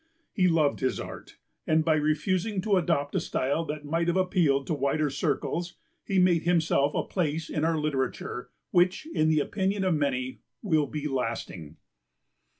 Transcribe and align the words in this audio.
He 0.33 0.47
loved 0.47 0.79
his 0.79 0.99
art, 0.99 1.37
and, 1.67 1.85
by 1.85 1.93
refusing 1.93 2.59
to 2.61 2.75
adopt 2.77 3.13
a 3.13 3.19
style 3.19 3.63
that 3.65 3.85
might 3.85 4.07
have 4.07 4.17
appealed 4.17 4.65
to 4.65 4.73
wider 4.73 5.11
circles, 5.11 5.75
he 6.03 6.17
made 6.17 6.41
himself 6.41 6.95
a 6.95 7.03
place 7.03 7.51
in 7.51 7.63
our 7.63 7.77
literature 7.77 8.49
which, 8.71 9.05
in 9.05 9.29
the 9.29 9.39
opinion 9.41 9.83
of 9.83 9.93
many, 9.93 10.41
will 10.63 10.87
be 10.87 11.07
lasting. 11.07 11.77